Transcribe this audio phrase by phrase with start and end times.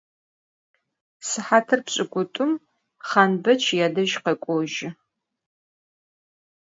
[1.29, 2.51] Sıhatır pş'ık'ut'um
[3.07, 4.89] Xhanbeç yadej khek'ojı.